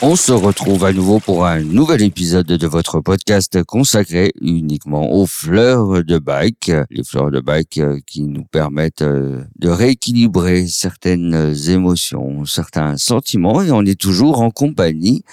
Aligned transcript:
On 0.00 0.14
se 0.14 0.30
retrouve 0.30 0.84
à 0.84 0.92
nouveau 0.92 1.18
pour 1.18 1.44
un 1.44 1.60
nouvel 1.60 2.02
épisode 2.02 2.46
de 2.46 2.66
votre 2.68 3.00
podcast 3.00 3.64
consacré 3.64 4.32
uniquement 4.40 5.12
aux 5.12 5.26
fleurs 5.26 6.04
de 6.04 6.18
bac. 6.18 6.70
Les 6.90 7.02
fleurs 7.02 7.32
de 7.32 7.40
bac 7.40 7.78
euh, 7.78 7.98
qui 8.06 8.22
nous 8.22 8.44
permettent 8.44 9.02
euh, 9.02 9.42
de 9.58 9.68
rééquilibrer 9.68 10.68
certaines 10.68 11.52
émotions, 11.68 12.44
certains 12.44 12.96
sentiments 12.96 13.60
et 13.60 13.72
on 13.72 13.82
est 13.82 14.00
toujours 14.00 14.40
en 14.40 14.52
compagnie 14.52 15.24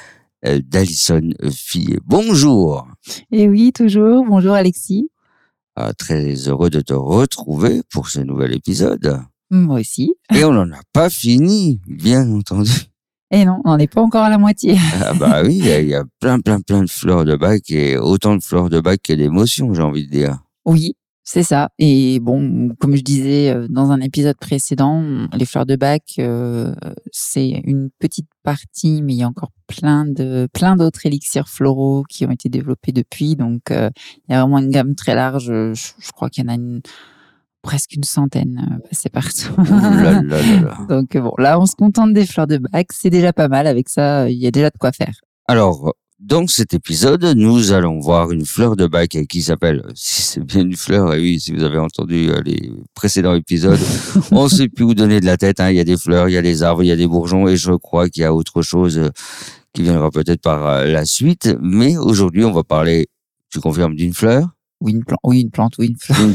euh, 0.47 0.59
d'Alison 0.65 1.29
Fillet. 1.51 1.99
Bonjour. 2.03 2.87
Et 3.31 3.47
oui, 3.47 3.71
toujours. 3.71 4.25
Bonjour 4.25 4.53
Alexis. 4.53 5.11
Ah, 5.75 5.93
Très 5.93 6.33
heureux 6.47 6.71
de 6.71 6.81
te 6.81 6.93
retrouver 6.93 7.83
pour 7.91 8.09
ce 8.09 8.19
nouvel 8.19 8.55
épisode. 8.55 9.19
Moi 9.51 9.81
aussi. 9.81 10.15
Et 10.33 10.43
on 10.43 10.53
n'en 10.53 10.71
a 10.71 10.81
pas 10.91 11.11
fini, 11.11 11.81
bien 11.85 12.31
entendu. 12.31 12.71
Et 13.35 13.43
non, 13.43 13.59
on 13.65 13.75
n'est 13.75 13.87
pas 13.87 14.01
encore 14.01 14.23
à 14.23 14.29
la 14.29 14.37
moitié. 14.37 14.77
Ah 15.03 15.13
bah 15.13 15.41
oui, 15.43 15.57
il 15.57 15.65
y 15.65 15.71
a- 15.71 15.81
il 15.81 15.89
y, 15.89 15.93
a 15.93 16.05
plein, 16.21 16.39
plein, 16.39 16.61
plein 16.61 16.83
de 16.83 16.89
fleurs 16.89 17.25
de 17.25 17.35
bac 17.35 17.69
et 17.69 17.97
autant 17.97 18.37
de 18.37 18.41
fleurs 18.41 18.69
de 18.69 18.79
bac 18.79 19.01
que 19.03 19.11
d'émotions, 19.11 19.73
j'ai 19.73 19.81
envie 19.81 20.05
de 20.05 20.09
dire. 20.11 20.39
Oui, 20.63 20.93
c'est 21.25 21.43
ça. 21.43 21.67
Et 21.77 22.19
bon, 22.21 22.69
comme 22.79 22.95
je 22.95 23.01
disais 23.01 23.49
euh, 23.49 23.67
dans 23.69 23.91
un 23.91 23.99
épisode 23.99 24.37
précédent, 24.39 25.03
les 25.33 25.45
fleurs 25.45 25.65
de 25.65 25.75
bac, 25.75 26.03
euh, 26.19 26.73
c'est 27.11 27.61
une 27.65 27.89
petite 27.99 28.29
partie, 28.41 29.01
mais 29.01 29.15
il 29.15 29.17
y 29.19 29.23
a 29.23 29.27
encore 29.27 29.51
plein 29.67 30.05
de 30.05 30.47
plein 30.53 30.77
d'autres 30.77 31.05
élixirs 31.05 31.49
floraux 31.49 32.03
qui 32.07 32.25
ont 32.25 32.31
été 32.31 32.47
développés 32.47 32.93
depuis. 32.93 33.35
Donc, 33.35 33.69
euh, 33.69 33.89
il 34.29 34.31
y 34.31 34.35
a 34.35 34.39
vraiment 34.41 34.59
une 34.59 34.69
gamme 34.69 34.95
très 34.95 35.13
large. 35.13 35.47
Je, 35.47 35.73
je 35.99 36.11
crois 36.13 36.29
qu'il 36.29 36.45
y 36.45 36.47
en 36.47 36.51
a 36.51 36.55
une, 36.55 36.79
presque 37.65 37.93
une 37.95 38.03
centaine 38.03 38.65
euh, 38.71 38.87
passées 38.87 39.09
partout. 39.09 39.49
Ouh 39.57 39.63
là 39.63 40.21
là 40.21 40.21
là 40.21 40.61
là. 40.61 40.77
Donc 40.89 41.17
bon, 41.17 41.33
là, 41.39 41.59
on 41.59 41.65
se 41.65 41.75
contente 41.75 42.13
des 42.13 42.25
fleurs 42.25 42.47
de 42.47 42.57
bac. 42.57 42.87
C'est 42.93 43.09
déjà 43.09 43.33
pas 43.33 43.47
mal. 43.47 43.65
Avec 43.67 43.89
ça, 43.89 44.29
il 44.29 44.37
y 44.37 44.47
a 44.47 44.51
déjà 44.51 44.69
de 44.69 44.77
quoi 44.77 44.91
faire. 44.91 45.15
Alors, 45.47 45.93
dans 46.19 46.47
cet 46.47 46.73
épisode, 46.73 47.23
nous 47.35 47.71
allons 47.73 47.99
voir 47.99 48.31
une 48.31 48.45
fleur 48.45 48.75
de 48.75 48.87
bac 48.87 49.17
qui 49.27 49.41
s'appelle, 49.41 49.83
si 49.95 50.21
c'est 50.21 50.43
bien 50.43 50.61
une 50.61 50.75
fleur, 50.75 51.13
et 51.13 51.19
oui, 51.19 51.39
si 51.39 51.51
vous 51.51 51.63
avez 51.63 51.77
entendu 51.77 52.29
euh, 52.29 52.41
les 52.45 52.71
précédents 52.93 53.35
épisodes, 53.35 53.79
on 54.31 54.45
ne 54.45 54.49
sait 54.49 54.69
plus 54.69 54.85
où 54.85 54.93
donner 54.93 55.19
de 55.19 55.25
la 55.25 55.35
tête. 55.37 55.59
hein. 55.59 55.71
Il 55.71 55.75
y 55.75 55.79
a 55.79 55.83
des 55.83 55.97
fleurs, 55.97 56.29
il 56.29 56.33
y 56.33 56.37
a 56.37 56.41
des 56.41 56.63
arbres, 56.63 56.83
il 56.83 56.87
y 56.87 56.91
a 56.91 56.95
des 56.95 57.07
bourgeons, 57.07 57.47
et 57.47 57.57
je 57.57 57.73
crois 57.73 58.09
qu'il 58.09 58.21
y 58.21 58.25
a 58.25 58.33
autre 58.33 58.61
chose 58.61 58.97
euh, 58.97 59.09
qui 59.73 59.81
viendra 59.83 60.09
peut-être 60.09 60.41
par 60.41 60.65
euh, 60.65 60.85
la 60.85 61.05
suite. 61.05 61.55
Mais 61.61 61.97
aujourd'hui, 61.97 62.45
on 62.45 62.53
va 62.53 62.63
parler, 62.63 63.07
tu 63.51 63.59
confirmes, 63.59 63.95
d'une 63.95 64.13
fleur 64.13 64.49
Oui, 64.81 64.91
une 64.93 65.03
plante. 65.03 65.19
Oui, 65.23 65.41
une 65.41 65.49
plante. 65.49 65.73
Oui, 65.79 65.87
une 65.87 65.95
fleur. 65.95 66.21
Une 66.21 66.33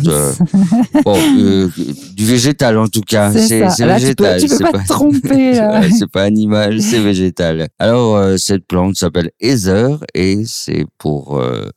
plante. 0.00 0.06
euh, 0.08 0.32
bon, 1.04 1.16
euh, 1.38 1.68
du 2.14 2.24
végétal 2.26 2.78
en 2.78 2.86
tout 2.86 3.00
cas. 3.00 3.32
C'est 3.32 3.60
Là, 3.60 3.70
tu 3.74 3.82
peux- 3.82 3.92
végétal. 3.94 4.40
tu 4.42 4.48
peux 4.48 4.58
pas 4.70 4.78
te 4.82 4.88
tromper, 4.88 5.54
c'est 5.98 6.10
pas 6.10 6.22
animal, 6.22 6.80
c'est 6.82 7.00
végétal. 7.00 7.68
Alors, 7.78 8.16
euh, 8.16 8.36
cette 8.36 8.66
plante 8.66 8.96
s'appelle 8.96 9.30
Heather 9.40 9.98
et 10.14 10.42
c'est 10.46 10.84
pour 10.98 11.38
euh, 11.40 11.70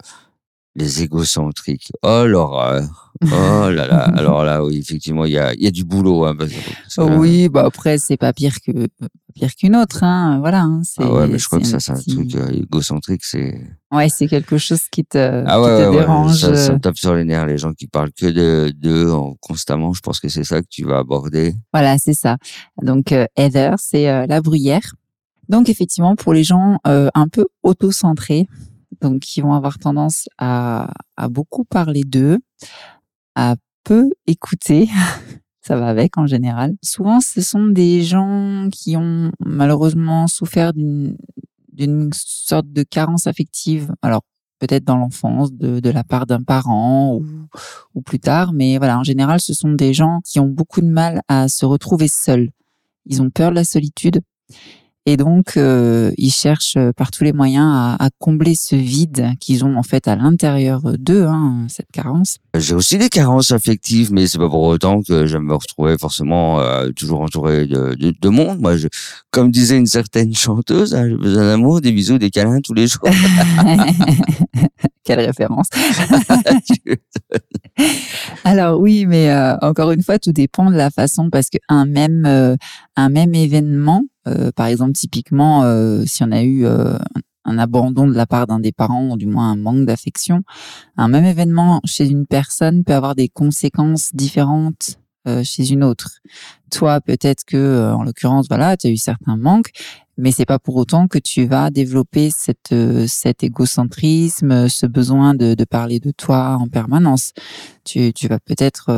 les 0.76 1.02
égocentriques. 1.02 1.92
Oh 2.04 2.26
l'horreur. 2.28 3.11
Oh 3.24 3.70
là 3.70 3.88
là. 3.88 4.00
Alors 4.18 4.44
là, 4.44 4.64
oui, 4.64 4.78
effectivement, 4.80 5.26
il 5.26 5.34
y 5.34 5.38
a, 5.38 5.54
il 5.54 5.62
y 5.62 5.68
a 5.68 5.72
du 5.72 5.84
boulot. 5.84 6.26
Hein, 6.26 6.36
que- 6.36 7.02
Oui, 7.18 7.50
bah 7.50 7.66
après 7.66 7.98
c'est 7.98 8.18
pas 8.18 8.34
pire 8.34 8.56
que 8.66 8.88
pire 9.36 9.56
qu'une 9.56 9.76
autre, 9.76 10.04
hein. 10.04 10.40
Voilà. 10.40 10.62
hein. 10.64 10.82
C'est- 10.84 11.04
Ah 11.04 11.14
ouais, 11.14 11.28
mais 11.28 11.38
je 11.38 11.46
crois 11.46 11.60
que 11.60 11.66
ça, 11.68 11.80
c'est 11.80 11.92
un 11.92 11.96
petit- 11.96 12.16
truc 12.16 12.36
euh, 12.36 12.50
égocentrique, 12.52 13.24
c'est. 13.24 13.62
Ouais, 13.92 14.10
c'est 14.10 14.28
quelque 14.28 14.58
chose 14.58 14.82
qui 14.92 15.06
te, 15.06 15.18
Ah 15.18 15.44
qui 15.44 15.46
te 15.48 15.60
ouais, 15.60 15.88
ouais, 15.88 15.98
dérange. 16.00 16.36
ça, 16.40 16.56
ça 16.56 16.74
me 16.74 16.80
tape 16.80 16.98
sur 16.98 17.14
les 17.14 17.24
nerfs, 17.24 17.46
les 17.46 17.58
gens 17.58 17.74
qui 17.74 17.88
parlent 17.88 18.12
que 18.12 18.26
de 18.26 18.72
d'eux 18.76 19.12
en- 19.12 19.36
constamment. 19.40 19.94
Je 19.94 20.02
pense 20.02 20.20
que 20.20 20.28
c'est 20.30 20.44
ça 20.44 20.62
que 20.62 20.68
tu 20.70 20.84
vas 20.86 20.98
aborder. 21.00 21.54
Voilà, 21.74 21.98
c'est 21.98 22.14
ça. 22.14 22.38
Donc 22.82 23.12
euh, 23.12 23.26
Heather, 23.38 23.76
c'est 23.78 24.10
euh, 24.10 24.26
la 24.28 24.42
bruyère. 24.42 24.96
Donc 25.50 25.70
effectivement, 25.70 26.16
pour 26.16 26.34
les 26.34 26.44
gens 26.44 26.80
euh, 26.88 27.10
un 27.14 27.28
peu 27.28 27.46
auto-centrés, 27.64 28.48
donc 29.02 29.20
qui 29.20 29.42
vont 29.42 29.54
avoir 29.54 29.80
tendance 29.80 30.28
à, 30.38 30.92
à 31.18 31.28
beaucoup 31.28 31.66
parler 31.66 32.04
d'eux, 32.06 32.40
à 33.36 33.56
peu 33.84 34.12
écouter, 34.28 34.90
ça 35.62 35.78
va 35.78 35.88
avec 35.88 36.18
en 36.18 36.28
général. 36.28 36.76
Souvent, 36.84 37.20
ce 37.20 37.42
sont 37.42 37.68
des 37.68 38.04
gens 38.04 38.70
qui 38.72 38.98
ont 38.98 39.32
malheureusement 39.40 40.28
souffert 40.28 40.74
d'une 40.74 41.18
sorte 42.14 42.72
de 42.72 42.84
carence 42.84 43.28
affective. 43.28 43.94
Alors 44.02 44.22
peut-être 44.60 44.84
dans 44.84 44.98
l'enfance, 44.98 45.52
de, 45.52 45.80
de 45.80 45.90
la 45.90 46.04
part 46.04 46.28
d'un 46.28 46.44
parent 46.44 47.16
ou, 47.16 47.26
ou 47.96 48.02
plus 48.02 48.20
tard, 48.20 48.54
mais 48.54 48.78
voilà, 48.78 49.00
en 49.00 49.04
général, 49.04 49.42
ce 49.42 49.56
sont 49.56 49.72
des 49.72 49.92
gens 49.92 50.20
qui 50.24 50.40
ont 50.40 50.48
beaucoup 50.48 50.82
de 50.82 50.90
mal 50.90 51.22
à 51.28 51.48
se 51.48 51.66
retrouver 51.66 52.08
seuls. 52.08 52.52
Ils 53.08 53.24
ont 53.24 53.32
peur 53.32 53.50
de 53.50 53.56
la 53.56 53.64
solitude 53.64 54.22
et 55.06 55.18
donc 55.18 55.58
euh, 55.58 56.12
ils 56.18 56.32
cherchent 56.32 56.78
par 56.96 57.12
tous 57.12 57.24
les 57.24 57.34
moyens 57.34 57.66
à, 57.66 58.06
à 58.06 58.10
combler 58.20 58.56
ce 58.56 58.76
vide 58.76 59.32
qu'ils 59.40 59.66
ont 59.66 59.78
en 59.78 59.84
fait 59.84 60.08
à 60.08 60.16
l'intérieur 60.16 60.82
d'eux, 60.98 61.26
hein, 61.26 61.66
cette 61.70 61.92
carence. 61.92 62.38
J'ai 62.58 62.76
aussi 62.76 62.98
des 62.98 63.10
carences 63.10 63.52
affectives, 63.52 64.12
mais 64.12 64.28
c'est 64.28 64.38
pas 64.38 64.50
pour 64.50 64.64
autant 64.64 65.02
que 65.02 65.26
je 65.26 65.38
me 65.38 65.56
retrouvais 65.56 65.98
forcément 65.98 66.60
euh, 66.60 66.90
toujours 66.90 67.22
entouré 67.22 67.66
de, 67.66 67.96
de, 67.96 68.14
de 68.20 68.30
monde. 68.30 68.60
Moi, 68.60 68.78
je, 68.78 68.88
comme 69.32 69.52
disait 69.52 69.78
une 69.78 69.88
certaine 69.88 70.36
chanteuse, 70.36 70.94
hein, 70.94 71.08
j'ai 71.10 71.18
besoin 71.18 71.46
d'amour, 71.46 71.82
des 71.82 71.92
bisous, 71.92 72.18
des 72.18 72.30
câlins 72.30 72.62
tous 72.62 72.74
les 72.74 72.88
jours. 72.88 73.04
Quelle 75.04 75.20
référence 75.20 75.68
Alors 78.44 78.80
oui, 78.80 79.06
mais 79.08 79.32
euh, 79.32 79.58
encore 79.62 79.92
une 79.92 80.04
fois, 80.04 80.20
tout 80.20 80.32
dépend 80.32 80.70
de 80.70 80.76
la 80.76 80.92
façon 80.92 81.30
parce 81.32 81.48
qu'un 81.50 81.86
même 81.86 82.26
euh, 82.28 82.56
un 82.96 83.10
même 83.10 83.34
événement, 83.34 84.04
euh, 84.28 84.52
par 84.56 84.68
exemple 84.68 84.94
typiquement, 84.94 85.64
euh, 85.64 86.04
si 86.06 86.24
on 86.24 86.32
a 86.32 86.44
eu 86.44 86.66
euh, 86.66 86.98
un 87.46 87.58
abandon 87.58 88.08
de 88.08 88.14
la 88.14 88.28
part 88.28 88.48
d'un 88.48 88.60
des 88.60 88.72
parents 88.72 89.10
ou 89.12 89.18
du 89.18 89.26
moins 89.26 89.52
un 89.52 89.56
manque 89.56 89.86
d'affection, 89.86 90.44
un 90.98 91.08
même 91.08 91.26
événement 91.26 91.82
chez 91.86 92.08
une 92.08 92.26
personne 92.26 92.84
peut 92.84 92.94
avoir 92.94 93.16
des 93.16 93.30
conséquences 93.30 94.12
différentes 94.14 95.00
euh, 95.28 95.44
chez 95.44 95.72
une 95.72 95.84
autre. 95.84 96.20
Toi, 96.72 97.00
peut-être 97.02 97.44
que 97.46 97.58
euh, 97.58 97.96
en 97.96 98.04
l'occurrence, 98.04 98.48
voilà, 98.50 98.78
tu 98.78 98.88
as 98.88 98.90
eu 98.90 98.98
certains 98.98 99.38
manques, 99.38 99.72
mais 100.18 100.32
c'est 100.32 100.46
pas 100.46 100.60
pour 100.60 100.76
autant 100.76 101.08
que 101.08 101.20
tu 101.20 101.46
vas 101.46 101.70
développer 101.72 102.30
cette 102.32 102.76
cet 103.08 103.44
égocentrisme, 103.44 104.68
ce 104.68 104.86
besoin 104.86 105.34
de, 105.34 105.56
de 105.56 105.64
parler 105.64 106.00
de 106.00 106.12
toi 106.12 106.58
en 106.60 106.68
permanence. 106.68 107.34
Tu, 107.86 108.14
tu 108.14 108.28
vas 108.28 108.40
peut-être 108.40 108.92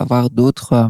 avoir 0.00 0.30
d'autres, 0.30 0.88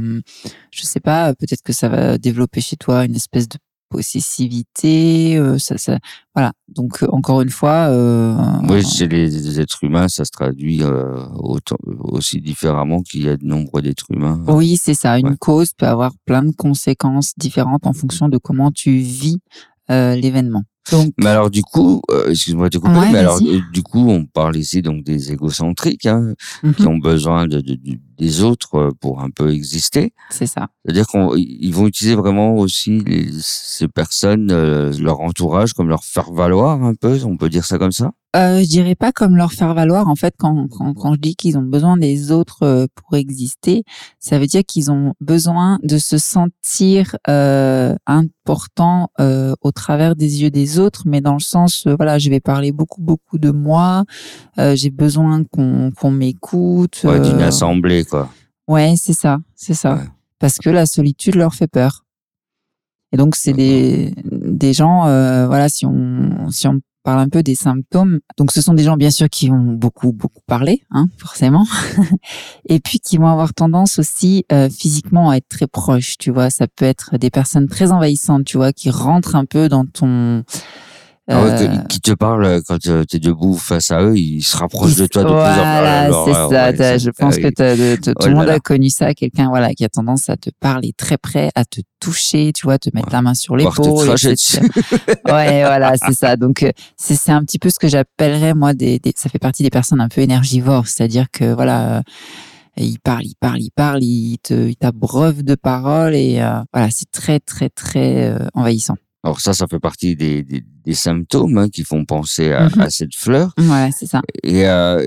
je 0.70 0.82
sais 0.82 1.00
pas, 1.00 1.34
peut-être 1.34 1.62
que 1.62 1.74
ça 1.74 1.88
va 1.88 2.16
développer 2.18 2.62
chez 2.62 2.76
toi 2.76 3.04
une 3.04 3.14
espèce 3.14 3.48
de 3.48 3.58
possessivité, 3.90 5.36
euh, 5.36 5.58
ça, 5.58 5.78
ça, 5.78 5.98
voilà. 6.34 6.52
Donc 6.68 7.02
euh, 7.02 7.06
encore 7.10 7.42
une 7.42 7.50
fois, 7.50 7.88
euh, 7.88 8.36
Oui, 8.68 8.84
chez 8.84 9.06
les, 9.08 9.60
êtres 9.60 9.84
humains, 9.84 10.08
ça 10.08 10.24
se 10.24 10.30
traduit 10.30 10.82
euh, 10.82 11.14
autant, 11.36 11.76
aussi 12.00 12.40
différemment 12.40 13.02
qu'il 13.02 13.24
y 13.24 13.28
a 13.28 13.36
de 13.36 13.44
nombreux 13.44 13.82
d'êtres 13.82 14.06
humains. 14.10 14.40
oui, 14.48 14.76
c'est 14.76 14.94
ça. 14.94 15.19
Une 15.19 15.28
Ouais. 15.28 15.36
cause 15.38 15.72
peut 15.76 15.86
avoir 15.86 16.12
plein 16.25 16.42
de 16.42 16.52
conséquences 16.52 17.32
différentes 17.36 17.86
en 17.86 17.92
fonction 17.92 18.28
de 18.28 18.38
comment 18.38 18.70
tu 18.70 18.98
vis 18.98 19.38
l'événement. 19.88 20.62
Donc 20.90 21.12
Mais 21.19 21.28
alors 21.30 21.50
du 21.50 21.62
coup, 21.62 22.02
excuse-moi 22.28 22.69
de 22.69 22.76
couper, 22.78 22.92
Ouais, 22.98 23.12
mais 23.12 23.19
alors 23.19 23.40
du 23.40 23.82
coup, 23.82 24.06
on 24.10 24.26
parle 24.26 24.56
ici 24.56 24.82
donc 24.82 25.02
des 25.02 25.32
égocentriques 25.32 26.04
hein, 26.06 26.34
mhm, 26.62 26.75
qui 26.75 26.87
ont 26.87 26.98
besoin 26.98 27.46
de, 27.46 27.60
de- 27.60 27.75
de- 27.75 27.98
des 28.19 28.43
autres 28.43 28.75
euh, 28.76 28.90
pour 29.00 29.20
un 29.20 29.31
peu 29.31 29.52
exister. 29.52 30.12
c'est 30.31 30.46
ça. 30.46 30.69
C'est-à-dire 30.84 31.06
qu'ils 31.06 31.75
vont 31.75 31.87
utiliser 31.87 32.14
vraiment 32.16 32.55
aussi 32.56 33.00
les- 33.00 33.31
ces 33.40 33.88
personnes, 33.88 34.50
euh, 34.50 34.93
leur 34.99 35.20
entourage, 35.20 35.72
comme 35.72 35.88
leur 35.88 36.05
faire 36.05 36.31
valoir 36.32 36.82
un 36.82 36.94
peu, 36.94 37.19
on 37.25 37.37
peut 37.37 37.49
dire 37.49 37.64
ça 37.64 37.78
comme 37.78 37.93
ça? 37.93 38.11
Euh, 38.37 38.62
je 38.62 38.66
dirais 38.69 38.96
pas 38.96 39.12
comme 39.12 39.37
leur 39.37 39.52
faire 39.52 39.75
valoir. 39.75 40.08
En 40.08 40.16
fait, 40.16 40.34
quand, 40.37 40.66
quand, 40.69 40.93
quand 40.93 41.14
je 41.14 41.20
dis 41.20 41.37
qu'ils 41.37 41.56
ont 41.56 41.62
besoin 41.62 41.96
des 41.96 42.32
autres 42.32 42.64
euh, 42.64 42.87
pour 42.96 43.16
exister, 43.16 43.84
ça 44.19 44.40
veut 44.40 44.49
dire 44.49 44.62
qu'ils 44.66 44.90
ont 44.90 45.14
besoin 45.20 45.78
de 45.84 45.99
se 45.99 46.19
sentir 46.19 47.16
euh, 47.28 47.94
important 48.06 49.08
euh, 49.20 49.55
au 49.62 49.70
travers 49.70 50.16
des 50.16 50.43
yeux 50.43 50.50
des 50.50 50.81
autres, 50.81 51.02
mais 51.06 51.20
dans 51.20 51.34
le 51.34 51.38
sens, 51.40 51.87
voilà, 51.87 52.19
je 52.19 52.28
vais 52.28 52.40
parler 52.40 52.72
beaucoup, 52.72 53.00
beaucoup 53.02 53.38
de 53.38 53.50
moi. 53.52 54.02
euh, 54.58 54.75
J'ai 54.75 54.90
besoin 54.90 55.44
qu'on 55.44 55.93
qu'on 55.96 56.11
m'écoute. 56.11 57.02
Ouais, 57.05 57.20
d'une 57.20 57.40
euh, 57.40 57.50
quoi. 58.04 58.30
Ouais, 58.68 58.94
c'est 58.96 59.12
ça, 59.12 59.38
c'est 59.54 59.74
ça. 59.74 59.94
Ouais. 59.94 60.08
Parce 60.38 60.58
que 60.58 60.70
la 60.70 60.86
solitude 60.86 61.34
leur 61.34 61.54
fait 61.54 61.68
peur. 61.68 62.04
Et 63.12 63.16
donc 63.16 63.36
c'est 63.36 63.52
des 63.52 64.12
des 64.24 64.72
gens, 64.72 65.06
euh, 65.06 65.46
voilà, 65.46 65.68
si 65.68 65.86
on 65.86 66.50
si 66.50 66.66
on 66.66 66.80
parle 67.04 67.20
un 67.20 67.28
peu 67.28 67.42
des 67.44 67.54
symptômes. 67.54 68.20
Donc, 68.36 68.50
ce 68.50 68.60
sont 68.60 68.74
des 68.74 68.82
gens, 68.82 68.96
bien 68.96 69.10
sûr, 69.10 69.28
qui 69.28 69.50
ont 69.50 69.74
beaucoup, 69.74 70.12
beaucoup 70.12 70.40
parlé, 70.46 70.82
hein, 70.90 71.06
forcément. 71.18 71.66
et 72.68 72.80
puis, 72.80 72.98
qui 72.98 73.18
vont 73.18 73.28
avoir 73.28 73.54
tendance 73.54 73.98
aussi, 74.00 74.44
euh, 74.50 74.68
physiquement, 74.68 75.30
à 75.30 75.36
être 75.36 75.48
très 75.48 75.66
proches, 75.68 76.16
tu 76.18 76.32
vois. 76.32 76.50
Ça 76.50 76.66
peut 76.66 76.86
être 76.86 77.16
des 77.18 77.30
personnes 77.30 77.68
très 77.68 77.92
envahissantes, 77.92 78.44
tu 78.44 78.56
vois, 78.56 78.72
qui 78.72 78.90
rentrent 78.90 79.36
un 79.36 79.44
peu 79.44 79.68
dans 79.68 79.84
ton, 79.84 80.42
ah 81.26 81.43
ouais, 81.43 81.50
euh, 81.62 81.79
qui 81.88 82.00
te 82.00 82.12
parle 82.12 82.61
quand 82.69 82.79
tu 82.79 82.91
es 82.91 83.19
debout 83.19 83.55
face 83.56 83.91
à 83.91 84.03
eux, 84.03 84.15
ils 84.19 84.43
se 84.43 84.56
rapprochent 84.59 84.97
de 84.97 85.06
toi 85.06 85.23
de 85.23 85.29
plus 85.29 85.35
en 85.35 85.43
plus. 85.44 85.55
Voilà, 85.55 86.11
c'est 86.26 86.32
ça. 86.32 86.49
ouais, 86.93 86.99
je 86.99 87.11
pense 87.11 87.37
que 87.38 87.49
tout 88.12 88.29
le 88.29 88.35
monde 88.35 88.49
a 88.50 88.61
connu 88.61 88.91
ça. 88.91 89.15
Quelqu'un, 89.15 89.49
voilà, 89.49 89.73
qui 89.73 89.85
a 89.85 89.88
tendance 89.88 90.29
à 90.29 90.37
te 90.37 90.50
parler 90.61 90.93
très 90.94 91.17
près, 91.17 91.50
à 91.55 91.65
te 91.65 91.81
toucher, 91.99 92.53
tu 92.55 92.67
vois, 92.67 92.79
te 92.79 92.91
mettre 92.93 93.06
Ouais. 93.09 93.12
la 93.15 93.23
main 93.23 93.32
sur 93.35 93.56
l'épaule. 93.56 93.75
ouais, 95.26 95.62
voilà, 95.65 95.94
c'est 95.97 96.12
ça. 96.15 96.37
Donc, 96.37 96.62
euh, 96.62 96.73
c'est 96.99 97.32
un 97.32 97.43
petit 97.43 97.59
peu 97.59 97.71
ce 97.71 97.79
que 97.79 97.88
j'appellerais, 97.88 98.53
moi, 98.55 98.75
des, 98.75 98.99
des- 98.99 99.15
ça 99.17 99.29
fait 99.31 99.38
partie 99.38 99.62
des 99.62 99.71
personnes 99.71 100.00
un 100.03 100.09
peu 100.09 100.21
énergivores. 100.21 100.87
C'est-à-dire 100.88 101.26
que, 101.32 101.55
voilà, 101.55 101.97
euh, 101.99 102.03
ils 102.76 102.99
parlent, 103.00 103.25
ils 103.25 103.37
parlent, 103.41 103.61
ils 103.62 103.71
parlent, 103.71 104.03
ils 104.03 104.38
te, 104.43 104.69
ils 104.69 104.76
t'abreuvent 104.76 105.43
de 105.43 105.55
paroles 105.55 106.15
et, 106.15 106.41
euh, 106.41 106.61
voilà, 106.73 106.91
c'est 106.91 107.11
très, 107.11 107.41
très, 107.41 107.71
très 107.71 108.31
euh, 108.31 108.47
envahissant. 108.53 108.97
Alors 109.25 109.41
ça, 109.41 109.55
ça 109.55 109.67
fait 109.67 109.81
partie 109.81 110.15
des, 110.17 110.43
des, 110.43 110.62
des 110.85 110.94
symptômes 110.94 111.56
hein, 111.59 111.69
qui 111.71 111.82
font 111.82 112.05
penser 112.05 112.53
à, 112.53 112.69
Mhm. 112.69 112.81
à 112.81 112.91
cette 112.91 113.15
fleur. 113.17 113.55
Ouais, 113.59 113.91
c'est 113.99 114.06
ça. 114.06 114.21
Et 114.43 114.69
euh, 114.69 115.03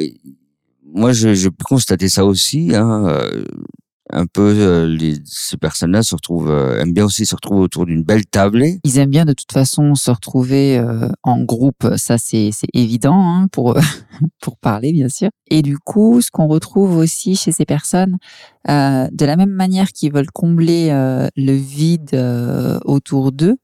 moi, 0.94 1.14
je- 1.14 1.34
j'ai 1.36 1.52
pu 1.52 1.64
constater 1.64 2.10
ça 2.10 2.26
aussi. 2.26 2.76
Hein, 2.76 3.06
euh, 3.08 3.46
un 4.10 4.26
peu, 4.26 4.54
euh, 4.58 4.88
les, 4.88 5.16
ces 5.26 5.58
personnes-là 5.58 6.04
se 6.04 6.16
retrouvent, 6.16 6.50
euh, 6.50 6.82
aiment 6.82 6.94
bien 6.94 7.06
aussi 7.06 7.26
se 7.26 7.36
retrouver 7.36 7.62
autour 7.62 7.86
d'une 7.86 8.04
belle 8.04 8.26
tablée. 8.26 8.80
Ils 8.84 8.98
aiment 8.98 9.10
bien 9.10 9.26
de 9.26 9.34
toute 9.34 9.52
façon 9.52 9.96
se 9.96 10.12
retrouver 10.12 10.78
euh, 10.78 11.10
en 11.24 11.44
groupe, 11.44 11.88
ça 11.96 12.18
c'est 12.18 12.52
c'est 12.54 12.68
évident 12.74 13.20
hein, 13.20 13.48
pour 13.52 13.76
pour 14.42 14.58
parler 14.58 14.94
bien 14.94 15.10
sûr. 15.10 15.30
Et 15.50 15.62
du 15.62 15.78
coup, 15.78 16.22
ce 16.22 16.32
qu'on 16.32 16.48
retrouve 16.48 16.98
aussi 16.98 17.36
chez 17.36 17.52
ces 17.52 17.66
personnes, 17.66 18.18
euh, 18.70 19.08
de 19.12 19.26
la 19.26 19.38
même 19.38 19.52
manière 19.52 19.90
qu'ils 19.90 20.12
veulent 20.12 20.32
combler 20.32 20.90
euh, 20.92 21.30
le 21.38 21.54
vide 21.54 22.10
euh, 22.14 22.80
autour 22.84 23.32
d'eux, 23.32 23.56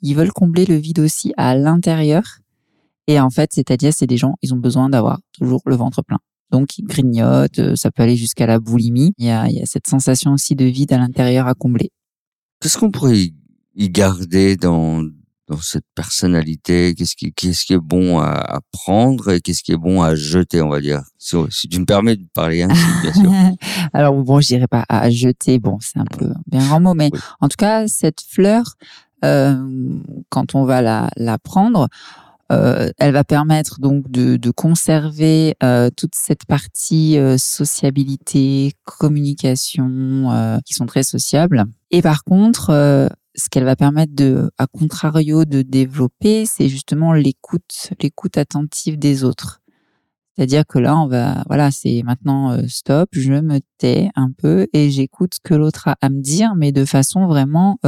ils 0.00 0.14
veulent 0.14 0.32
combler 0.32 0.64
le 0.64 0.76
vide 0.76 1.00
aussi 1.00 1.32
à 1.36 1.56
l'intérieur. 1.56 2.22
Et 3.08 3.18
en 3.18 3.30
fait, 3.30 3.50
c'est-à-dire, 3.52 3.92
c'est 3.94 4.06
des 4.06 4.16
gens, 4.16 4.34
ils 4.42 4.54
ont 4.54 4.58
besoin 4.58 4.88
d'avoir 4.88 5.18
toujours 5.32 5.62
le 5.66 5.74
ventre 5.74 6.02
plein. 6.02 6.18
Donc, 6.50 6.78
ils 6.78 6.84
grignotent, 6.84 7.58
euh, 7.58 7.74
ça 7.76 7.90
peut 7.90 8.02
aller 8.02 8.16
jusqu'à 8.16 8.46
la 8.46 8.58
boulimie. 8.60 9.12
Il 9.18 9.26
y 9.26 9.30
a, 9.30 9.48
il 9.48 9.56
y 9.56 9.62
a 9.62 9.66
cette 9.66 9.86
sensation 9.86 10.32
aussi 10.32 10.54
de 10.54 10.64
vide 10.64 10.92
à 10.92 10.98
l'intérieur 10.98 11.46
à 11.48 11.54
combler. 11.54 11.90
Qu'est-ce 12.60 12.78
qu'on 12.78 12.90
pourrait 12.90 13.18
y, 13.18 13.34
y 13.74 13.90
garder 13.90 14.56
dans, 14.56 15.02
dans 15.48 15.60
cette 15.60 15.84
personnalité? 15.94 16.94
Qu'est-ce 16.94 17.16
qui, 17.16 17.32
qu'est-ce 17.32 17.64
qui 17.64 17.72
est 17.72 17.78
bon 17.78 18.18
à, 18.20 18.30
à 18.30 18.60
prendre 18.72 19.30
et 19.32 19.40
qu'est-ce 19.40 19.62
qui 19.62 19.72
est 19.72 19.76
bon 19.76 20.00
à 20.02 20.14
jeter, 20.14 20.62
on 20.62 20.68
va 20.68 20.80
dire? 20.80 21.02
Si, 21.18 21.36
si 21.50 21.68
tu 21.68 21.80
me 21.80 21.84
permets 21.86 22.16
de 22.16 22.26
parler 22.32 22.62
ainsi, 22.62 22.84
bien 23.02 23.12
sûr. 23.12 23.32
Alors 23.92 24.14
bon, 24.22 24.40
je 24.40 24.48
dirais 24.48 24.68
pas 24.68 24.84
à 24.88 25.10
jeter, 25.10 25.58
bon, 25.58 25.78
c'est 25.80 25.98
un 25.98 26.04
peu 26.04 26.30
bien 26.46 26.64
grand 26.66 26.80
mot, 26.80 26.94
mais 26.94 27.10
Oui. 27.12 27.18
en 27.40 27.48
tout 27.48 27.56
cas, 27.58 27.88
cette 27.88 28.20
fleur, 28.20 28.74
euh, 29.24 29.56
quand 30.28 30.54
on 30.54 30.64
va 30.64 30.82
la, 30.82 31.10
la 31.16 31.38
prendre, 31.38 31.88
euh, 32.54 32.90
elle 32.98 33.12
va 33.12 33.24
permettre 33.24 33.80
donc 33.80 34.10
de, 34.10 34.50
conserver 34.50 35.56
euh, 35.62 35.90
toute 35.96 36.14
cette 36.14 36.44
partie 36.46 37.18
euh, 37.18 37.36
sociabilité, 37.38 38.72
communication, 38.84 40.60
qui 40.64 40.74
sont 40.74 40.86
très 40.86 41.02
sociables. 41.02 41.64
Et 41.90 42.02
par 42.02 42.24
contre, 42.24 42.70
ce 43.34 43.48
qu'elle 43.50 43.64
va 43.64 43.76
permettre 43.76 44.14
de, 44.14 44.50
à 44.58 44.66
contrario, 44.66 45.44
de 45.44 45.62
développer, 45.62 46.46
c'est 46.46 46.68
justement 46.68 47.12
l'écoute, 47.12 47.90
l'écoute 48.00 48.38
attentive 48.38 48.98
des 48.98 49.24
autres. 49.24 49.60
C'est-à-dire 50.36 50.66
que 50.66 50.78
là, 50.78 50.96
on 50.96 51.06
va, 51.06 51.44
voilà, 51.46 51.70
c'est 51.70 52.02
maintenant 52.04 52.56
stop, 52.68 53.08
je 53.12 53.32
me 53.32 53.60
tais 53.78 54.10
un 54.16 54.30
peu 54.36 54.66
et 54.72 54.90
j'écoute 54.90 55.34
ce 55.34 55.40
que 55.40 55.54
l'autre 55.54 55.88
a 55.88 55.96
à 56.00 56.08
me 56.08 56.20
dire, 56.20 56.54
mais 56.56 56.72
de 56.72 56.84
façon 56.84 57.26
vraiment 57.26 57.78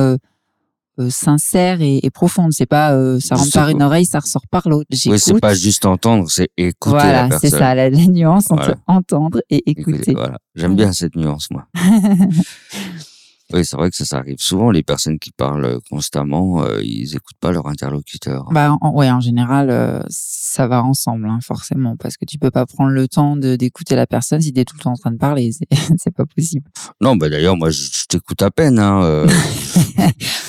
euh, 0.99 1.11
sincère 1.11 1.81
et, 1.81 2.01
et 2.03 2.11
profonde. 2.11 2.53
C'est 2.53 2.67
pas 2.67 2.93
euh, 2.93 3.19
ça 3.21 3.37
rentre 3.37 3.53
par 3.53 3.69
une 3.69 3.83
oreille, 3.83 4.05
ça 4.07 4.21
ressort 4.21 4.47
par 4.51 4.69
l'autre. 4.69 4.87
Oui, 4.91 5.19
c'est 5.19 5.41
pas 5.41 5.55
juste 5.55 5.85
entendre, 5.87 6.31
c'est 6.31 6.49
écouter 6.57 6.97
voilà, 6.99 7.29
la 7.29 7.39
c'est 7.39 7.51
ça, 7.51 7.75
la, 7.75 7.91
la 7.91 8.07
nuance 8.07 8.51
entre 8.51 8.65
Voilà. 8.65 8.79
entendre 8.87 9.41
et 9.51 9.63
écouter. 9.71 9.97
Écoutez, 9.97 10.13
voilà. 10.15 10.39
J'aime 10.55 10.77
bien 10.77 10.93
cette 10.93 11.17
nuance, 11.17 11.49
moi. 11.51 11.67
Oui, 13.53 13.65
c'est 13.65 13.77
vrai 13.77 13.91
que 13.91 13.97
ça, 13.97 14.05
ça 14.05 14.19
arrive 14.19 14.39
souvent. 14.39 14.71
Les 14.71 14.83
personnes 14.83 15.19
qui 15.19 15.31
parlent 15.31 15.79
constamment, 15.89 16.63
euh, 16.63 16.83
ils 16.83 17.15
écoutent 17.15 17.39
pas 17.41 17.53
leur 17.53 17.67
interlocuteur. 17.69 18.49
Bah, 18.51 18.77
en, 18.81 18.93
ouais, 18.93 19.11
en 19.11 19.21
général, 19.21 19.71
euh, 19.71 20.01
ça 20.09 20.67
va 20.67 20.83
ensemble, 20.83 21.29
hein, 21.29 21.39
forcément, 21.43 21.97
parce 21.97 22.17
que 22.17 22.25
tu 22.25 22.39
peux 22.39 22.51
pas 22.51 22.67
prendre 22.67 22.91
le 22.91 23.07
temps 23.07 23.37
d'écouter 23.37 23.95
la 23.95 24.07
personne 24.07 24.41
si 24.41 24.53
tu 24.53 24.61
es 24.61 24.65
tout 24.65 24.77
le 24.79 24.83
temps 24.83 24.93
en 24.93 24.97
train 24.97 25.13
de 25.13 25.19
parler. 25.19 25.53
C'est 25.53 25.69
c'est 25.99 26.15
pas 26.15 26.25
possible. 26.27 26.69
Non, 27.01 27.17
bah 27.17 27.29
d'ailleurs, 27.29 27.57
moi, 27.57 27.71
je, 27.71 27.83
je 27.83 28.07
t'écoute 28.09 28.43
à 28.43 28.51
peine. 28.51 28.79
Hein, 28.79 29.03
euh. 29.05 29.29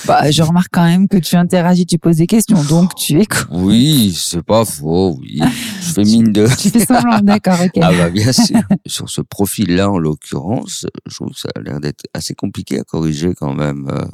Bah, 0.07 0.31
je 0.31 0.41
remarque 0.41 0.69
quand 0.71 0.85
même 0.85 1.09
que 1.09 1.17
tu 1.17 1.35
interagis, 1.35 1.85
tu 1.85 1.97
poses 1.99 2.15
des 2.17 2.27
questions, 2.27 2.63
donc 2.63 2.95
tu 2.95 3.19
écoutes. 3.19 3.47
oui, 3.51 4.15
c'est 4.17 4.41
pas 4.41 4.63
faux. 4.63 5.17
Oui, 5.19 5.41
je 5.81 5.91
fais 5.91 6.03
mine 6.03 6.31
de. 6.31 6.47
Tu 6.57 6.69
fais 6.69 6.85
semblant, 6.85 7.19
d'accord, 7.19 7.59
ok. 7.61 7.71
Ah 7.81 7.91
bah 7.91 8.09
bien 8.09 8.31
sûr. 8.31 8.61
Sur 8.85 9.09
ce 9.09 9.19
profil-là, 9.19 9.91
en 9.91 9.97
l'occurrence, 9.97 10.85
je 11.05 11.15
trouve 11.15 11.31
que 11.31 11.39
ça 11.39 11.49
a 11.55 11.59
l'air 11.59 11.81
d'être 11.81 12.05
assez 12.13 12.35
compliqué 12.35 12.79
à 12.79 12.83
corriger 12.87 13.33
quand 13.35 13.53
même. 13.53 13.87
euh. 13.89 14.05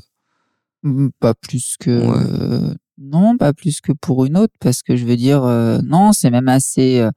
Mm, 0.84 1.10
Pas 1.20 1.34
plus 1.34 1.76
que 1.80 1.92
Ouais. 1.92 2.18
euh, 2.42 2.74
non, 2.98 3.38
pas 3.38 3.54
plus 3.54 3.82
que 3.82 3.92
pour 3.94 4.26
une 4.26 4.38
autre, 4.38 4.54
parce 4.60 4.82
que 4.84 4.96
je 4.96 5.06
veux 5.06 5.16
dire 5.18 5.44
euh, 5.44 5.80
non, 5.84 6.12
c'est 6.14 6.30
même 6.30 6.48
assez. 6.50 7.08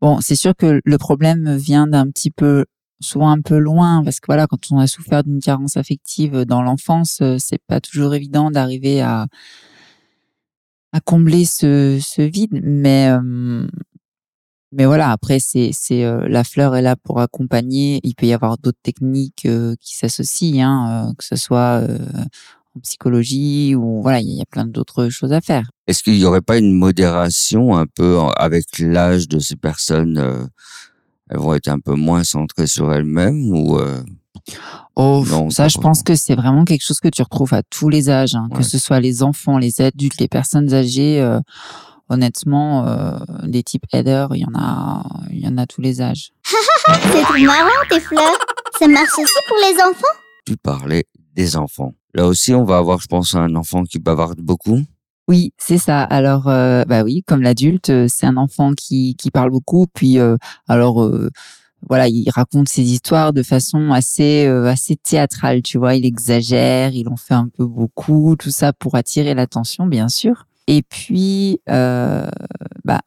Bon, 0.00 0.20
c'est 0.20 0.36
sûr 0.36 0.54
que 0.56 0.80
le 0.84 0.98
problème 0.98 1.56
vient 1.56 1.86
d'un 1.86 2.08
petit 2.10 2.30
peu, 2.30 2.64
souvent 3.00 3.30
un 3.30 3.40
peu 3.40 3.58
loin, 3.58 4.02
parce 4.04 4.20
que 4.20 4.26
voilà, 4.26 4.46
quand 4.46 4.58
on 4.72 4.78
a 4.78 4.86
souffert 4.86 5.22
d'une 5.24 5.40
carence 5.40 5.76
affective 5.76 6.44
dans 6.44 6.62
l'enfance, 6.62 7.22
c'est 7.38 7.60
pas 7.66 7.80
toujours 7.80 8.14
évident 8.14 8.50
d'arriver 8.50 9.00
à 9.02 9.26
à 10.92 11.00
combler 11.00 11.44
ce, 11.44 11.98
ce 12.00 12.22
vide, 12.22 12.60
mais 12.62 13.08
euh, 13.10 13.66
mais 14.72 14.84
voilà, 14.86 15.10
après 15.10 15.38
c'est 15.40 15.70
c'est 15.72 16.04
euh, 16.04 16.26
la 16.28 16.44
fleur 16.44 16.76
est 16.76 16.82
là 16.82 16.96
pour 16.96 17.20
accompagner. 17.20 18.00
Il 18.04 18.14
peut 18.14 18.26
y 18.26 18.32
avoir 18.32 18.58
d'autres 18.58 18.78
techniques 18.82 19.46
euh, 19.46 19.74
qui 19.80 19.96
s'associent, 19.96 20.68
hein, 20.68 21.08
euh, 21.08 21.12
que 21.16 21.24
ce 21.24 21.36
soit 21.36 21.80
euh, 21.82 21.98
en 22.76 22.80
psychologie 22.80 23.74
ou 23.74 24.02
voilà, 24.02 24.20
il 24.20 24.28
y 24.30 24.40
a 24.42 24.46
plein 24.46 24.66
d'autres 24.66 25.08
choses 25.08 25.32
à 25.32 25.40
faire. 25.40 25.70
Est-ce 25.86 26.02
qu'il 26.02 26.14
n'y 26.14 26.24
aurait 26.24 26.42
pas 26.42 26.58
une 26.58 26.72
modération 26.72 27.76
un 27.76 27.86
peu 27.86 28.18
en- 28.18 28.28
avec 28.30 28.78
l'âge 28.78 29.26
de 29.28 29.38
ces 29.38 29.56
personnes 29.56 30.18
euh, 30.18 30.44
Elles 31.30 31.38
vont 31.38 31.54
être 31.54 31.68
un 31.68 31.80
peu 31.80 31.94
moins 31.94 32.24
centrées 32.24 32.66
sur 32.66 32.92
elles-mêmes 32.92 33.50
ou 33.50 33.78
euh, 33.78 34.02
Oh, 34.96 35.24
Non, 35.28 35.50
ça, 35.50 35.68
je 35.68 35.78
pense 35.78 36.02
que 36.02 36.14
c'est 36.14 36.34
vraiment 36.34 36.64
quelque 36.64 36.82
chose 36.84 37.00
que 37.00 37.08
tu 37.08 37.22
retrouves 37.22 37.52
à 37.54 37.62
tous 37.64 37.88
les 37.88 38.08
âges, 38.10 38.34
hein, 38.34 38.48
Ouais. 38.50 38.58
que 38.58 38.62
ce 38.62 38.78
soit 38.78 39.00
les 39.00 39.22
enfants, 39.22 39.58
les 39.58 39.80
adultes, 39.80 40.20
les 40.20 40.28
personnes 40.28 40.72
âgées. 40.74 41.20
euh, 41.20 41.40
honnêtement, 42.08 42.86
euh, 42.86 43.18
des 43.44 43.62
types 43.62 43.84
header, 43.92 44.26
il 44.32 44.40
y 44.40 44.44
en 44.44 44.58
a, 44.58 45.02
il 45.30 45.40
y 45.40 45.48
en 45.48 45.58
a 45.58 45.66
tous 45.66 45.80
les 45.80 46.00
âges. 46.00 46.30
C'est 47.12 47.22
trop 47.22 47.38
marrant 47.44 47.68
tes 47.90 48.00
fleurs. 48.00 48.22
Ça 48.78 48.88
marche 48.88 49.18
aussi 49.18 49.32
pour 49.48 49.56
les 49.58 49.82
enfants? 49.82 50.18
Tu 50.46 50.56
parlais 50.56 51.04
des 51.34 51.56
enfants 51.56 51.92
Là 52.14 52.26
aussi, 52.26 52.54
on 52.54 52.64
va 52.64 52.78
avoir, 52.78 53.00
je 53.00 53.06
pense, 53.06 53.34
un 53.34 53.54
enfant 53.54 53.84
qui 53.84 53.98
bavarde 53.98 54.40
beaucoup. 54.40 54.80
Oui, 55.28 55.52
c'est 55.58 55.76
ça. 55.76 56.02
Alors, 56.02 56.48
euh, 56.48 56.84
bah 56.86 57.02
oui, 57.02 57.22
comme 57.26 57.42
l'adulte, 57.42 57.90
euh, 57.90 58.06
c'est 58.08 58.26
un 58.26 58.38
enfant 58.38 58.72
qui 58.72 59.14
qui 59.16 59.30
parle 59.30 59.50
beaucoup. 59.50 59.86
Puis, 59.92 60.18
euh, 60.18 60.36
alors, 60.68 61.02
euh, 61.02 61.28
voilà, 61.86 62.08
il 62.08 62.28
raconte 62.30 62.68
ses 62.68 62.82
histoires 62.82 63.32
de 63.34 63.42
façon 63.42 63.92
assez 63.92 64.46
euh, 64.46 64.66
assez 64.66 64.96
théâtrale. 64.96 65.62
Tu 65.62 65.76
vois, 65.76 65.94
il 65.96 66.06
exagère, 66.06 66.94
il 66.94 67.08
en 67.08 67.16
fait 67.16 67.34
un 67.34 67.48
peu 67.48 67.66
beaucoup, 67.66 68.36
tout 68.38 68.50
ça 68.50 68.72
pour 68.72 68.94
attirer 68.94 69.34
l'attention, 69.34 69.86
bien 69.86 70.08
sûr. 70.08 70.46
Et 70.68 70.82
puis, 70.82 71.60
euh, 71.70 72.28
bah, 72.84 73.00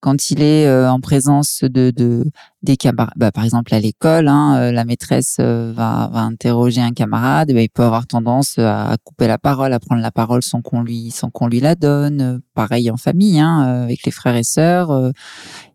quand 0.00 0.30
il 0.30 0.42
est 0.42 0.66
euh, 0.66 0.90
en 0.90 1.00
présence 1.00 1.64
de, 1.64 1.90
de 1.90 2.24
des 2.62 2.76
camarades, 2.76 3.14
bah, 3.16 3.32
par 3.32 3.44
exemple 3.44 3.74
à 3.74 3.80
l'école, 3.80 4.28
hein, 4.28 4.56
euh, 4.58 4.70
la 4.72 4.84
maîtresse 4.84 5.38
euh, 5.40 5.72
va, 5.74 6.10
va 6.12 6.20
interroger 6.20 6.82
un 6.82 6.92
camarade, 6.92 7.52
bah, 7.54 7.62
il 7.62 7.70
peut 7.70 7.84
avoir 7.84 8.06
tendance 8.06 8.58
à, 8.58 8.96
couper 9.02 9.26
la 9.28 9.38
parole, 9.38 9.72
à 9.72 9.80
prendre 9.80 10.02
la 10.02 10.12
parole 10.12 10.42
sans 10.42 10.60
qu'on 10.60 10.82
lui 10.82 11.10
sans 11.10 11.30
qu'on 11.30 11.48
lui 11.48 11.60
la 11.60 11.74
donne. 11.74 12.42
Pareil 12.54 12.90
en 12.90 12.98
famille, 12.98 13.40
hein, 13.40 13.60
avec 13.84 14.04
les 14.04 14.12
frères 14.12 14.36
et 14.36 14.44
sœurs. 14.44 14.90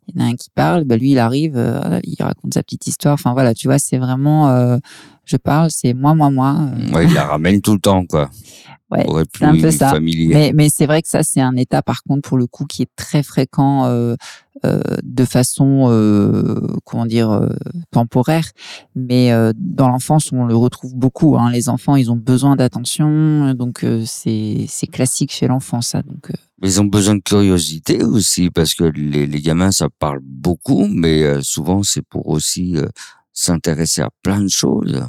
il 0.08 0.16
y 0.20 0.22
en 0.22 0.26
a 0.26 0.28
un 0.30 0.36
qui 0.36 0.52
parle, 0.54 0.84
bah, 0.84 0.96
lui 0.96 1.12
il 1.12 1.20
arrive, 1.20 1.58
il 2.04 2.16
raconte 2.24 2.54
sa 2.54 2.62
petite 2.62 2.86
histoire. 2.86 3.16
Enfin 3.16 3.34
voilà, 3.34 3.56
tu 3.56 3.68
vois, 3.68 3.80
c'est 3.80 3.98
vraiment. 3.98 4.50
euh, 4.50 4.78
je 5.32 5.38
parle, 5.38 5.70
c'est 5.72 5.94
moi, 5.94 6.14
moi, 6.14 6.30
moi. 6.30 6.56
euh. 6.60 6.94
Ouais, 6.94 7.06
il 7.06 7.14
la 7.14 7.26
ramène 7.26 7.62
tout 7.62 7.74
le 7.74 7.80
temps, 7.80 8.06
quoi. 8.06 8.30
Ouais, 8.92 9.24
c'est 9.38 9.46
un 9.46 9.58
peu 9.58 9.72
ça. 9.72 9.90
familier. 9.90 10.34
Mais, 10.34 10.52
mais 10.54 10.68
c'est 10.70 10.86
vrai 10.86 11.02
que 11.02 11.08
ça, 11.08 11.24
c'est 11.24 11.40
un 11.40 11.56
état, 11.56 11.82
par 11.82 12.04
contre, 12.04 12.28
pour 12.28 12.38
le 12.38 12.46
coup, 12.46 12.66
qui 12.66 12.82
est 12.82 12.90
très 12.98 13.24
fréquent 13.24 13.86
euh, 13.86 14.16
euh, 14.66 14.82
de 15.02 15.24
façon, 15.24 15.88
euh, 15.90 16.68
comment 16.84 17.06
dire, 17.06 17.48
temporaire. 17.92 18.50
Mais 18.94 19.32
dans 19.56 19.88
l'enfance, 19.88 20.34
on 20.34 20.44
le 20.44 20.58
retrouve 20.58 20.94
beaucoup. 20.94 21.38
Hein. 21.38 21.52
Les 21.52 21.70
enfants, 21.70 21.96
ils 21.96 22.12
ont 22.12 22.18
besoin 22.18 22.58
d'attention, 22.58 23.54
donc 23.54 23.86
c'est 24.06 24.68
classique 24.92 25.32
chez 25.32 25.48
l'enfant, 25.48 25.80
ça. 25.80 26.02
Donc 26.02 26.30
ils 26.62 26.82
ont 26.82 26.86
besoin 26.86 27.16
de 27.16 27.22
curiosité 27.22 28.04
aussi, 28.04 28.50
parce 28.50 28.74
que 28.74 28.84
les, 28.84 29.26
les 29.26 29.42
gamins, 29.42 29.72
ça 29.72 29.88
parle 30.00 30.20
beaucoup, 30.22 30.86
mais 30.90 31.42
souvent, 31.42 31.82
c'est 31.82 32.06
pour 32.06 32.28
aussi 32.28 32.76
s'intéresser 33.32 34.02
à 34.02 34.10
plein 34.22 34.42
de 34.42 34.50
choses. 34.50 35.02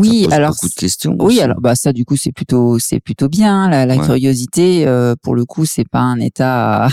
Oui, 0.00 0.20
ça 0.22 0.26
pose 0.26 0.34
alors 0.34 0.50
beaucoup 0.50 0.68
de 0.68 0.74
questions. 0.74 1.16
Oui, 1.18 1.24
aussi. 1.26 1.40
alors 1.42 1.60
bah 1.60 1.74
ça 1.74 1.92
du 1.92 2.04
coup 2.04 2.16
c'est 2.16 2.32
plutôt 2.32 2.78
c'est 2.78 3.00
plutôt 3.00 3.28
bien 3.28 3.68
la, 3.68 3.86
la 3.86 3.96
Ouais. 3.96 4.04
curiosité 4.04 4.86
euh, 4.86 5.14
pour 5.22 5.34
le 5.34 5.44
coup 5.44 5.64
c'est 5.66 5.88
pas 5.88 6.00
un 6.00 6.18
état 6.20 6.88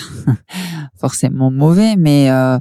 forcément 0.99 1.51
mauvais 1.51 1.95
mais 1.97 2.29
euh, 2.29 2.57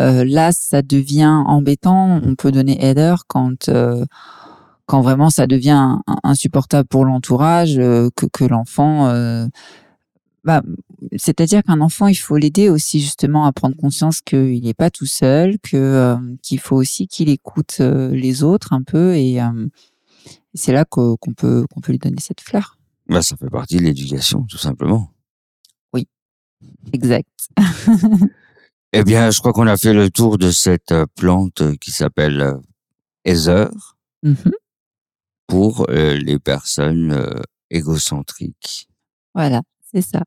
euh, 0.00 0.24
là 0.24 0.52
ça 0.52 0.82
devient 0.82 1.42
embêtant 1.46 2.20
on 2.22 2.34
peut 2.34 2.52
donner 2.52 2.82
header 2.84 3.14
quand 3.28 3.68
euh, 3.68 4.04
quand 4.86 5.00
vraiment 5.00 5.30
ça 5.30 5.46
devient 5.46 5.70
in- 5.70 6.00
insupportable 6.22 6.88
pour 6.88 7.04
l'entourage 7.04 7.76
euh, 7.78 8.08
que 8.16 8.26
que 8.32 8.44
l'enfant 8.44 9.06
euh, 9.08 9.46
bah, 10.46 10.62
c'est-à-dire 11.16 11.62
qu'un 11.62 11.80
enfant, 11.82 12.06
il 12.06 12.14
faut 12.14 12.36
l'aider 12.38 12.70
aussi 12.70 13.00
justement 13.00 13.44
à 13.44 13.52
prendre 13.52 13.76
conscience 13.76 14.20
qu'il 14.22 14.62
n'est 14.64 14.74
pas 14.74 14.90
tout 14.90 15.04
seul, 15.06 15.58
que 15.58 15.76
euh, 15.76 16.16
qu'il 16.42 16.60
faut 16.60 16.76
aussi 16.76 17.06
qu'il 17.08 17.28
écoute 17.28 17.76
euh, 17.80 18.10
les 18.10 18.42
autres 18.42 18.72
un 18.72 18.82
peu 18.82 19.14
et 19.16 19.42
euh, 19.42 19.66
c'est 20.54 20.72
là 20.72 20.84
qu'o- 20.84 21.16
qu'on 21.18 21.34
peut 21.34 21.66
qu'on 21.70 21.80
peut 21.80 21.92
lui 21.92 21.98
donner 21.98 22.20
cette 22.20 22.40
fleur. 22.40 22.78
Bah, 23.08 23.20
ça 23.22 23.36
fait 23.36 23.50
partie 23.50 23.76
de 23.76 23.82
l'éducation, 23.82 24.44
tout 24.48 24.56
simplement. 24.58 25.10
Exact. 26.92 27.28
Eh 28.92 29.04
bien, 29.04 29.30
je 29.30 29.40
crois 29.40 29.52
qu'on 29.52 29.66
a 29.66 29.76
fait 29.76 29.92
le 29.92 30.08
tour 30.10 30.38
de 30.38 30.50
cette 30.50 30.94
plante 31.16 31.76
qui 31.78 31.90
s'appelle 31.90 32.56
Heather 33.24 33.68
Mhm. 34.22 34.52
pour 35.46 35.86
les 35.90 36.38
personnes 36.38 37.42
égocentriques. 37.70 38.88
Voilà, 39.34 39.60
c'est 39.92 40.02
ça. 40.02 40.22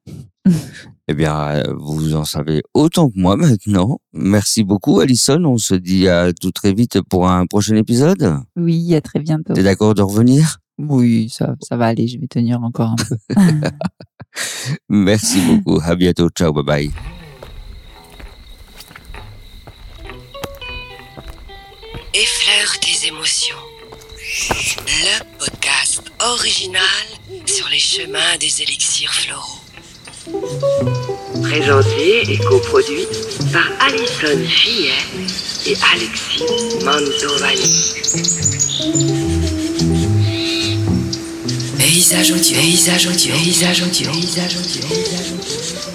Eh 1.08 1.14
bien, 1.14 1.36
euh, 1.36 1.74
vous 1.78 2.16
en 2.16 2.24
savez 2.24 2.62
autant 2.74 3.10
que 3.10 3.20
moi 3.20 3.36
maintenant. 3.36 4.00
Merci 4.14 4.64
beaucoup, 4.64 5.00
Alison. 5.00 5.44
On 5.46 5.58
se 5.58 5.76
dit 5.76 6.08
à 6.08 6.32
tout 6.34 6.52
très 6.52 6.74
vite 6.74 7.02
pour 7.02 7.28
un 7.28 7.46
prochain 7.46 7.76
épisode. 7.76 8.38
Oui, 8.56 8.96
à 8.96 9.02
très 9.02 9.20
bientôt. 9.20 9.54
T'es 9.54 9.64
d'accord 9.64 9.96
de 9.96 10.02
revenir? 10.02 10.60
Oui, 10.78 11.30
ça 11.30 11.56
ça 11.62 11.76
va 11.78 11.88
aller. 11.88 12.08
Je 12.08 12.20
vais 12.20 12.28
tenir 12.28 12.62
encore 12.64 12.92
un 12.92 12.96
peu. 12.96 13.18
Merci 14.90 15.42
beaucoup. 15.42 15.82
À 15.84 15.96
bientôt. 15.96 16.30
Ciao. 16.30 16.54
Bye 16.54 16.64
bye. 16.64 16.92
Effleure 22.14 22.80
tes 22.80 23.08
émotions. 23.08 23.56
Le 24.88 25.40
podcast 25.40 26.04
original 26.20 26.82
sur 27.60 27.68
les 27.68 27.80
chemins 27.80 28.38
des 28.40 28.62
élixirs 28.62 29.14
floraux. 29.14 29.60
Présenté 31.42 32.32
et 32.32 32.38
coproduit 32.38 33.06
par 33.52 33.68
Alison 33.82 34.48
Fillet 34.48 34.94
et 35.66 35.76
Alexis 35.94 36.46
Mantovani. 36.86 37.96
Paysage 41.78 42.32
audio, 42.32 42.56
paysage 42.56 43.08
audio, 43.08 43.34
paysage 43.34 43.82
audio, 43.82 44.10
paysage 44.10 44.56
audio, 44.56 44.88
paysage 44.88 45.32
audio. 45.34 45.89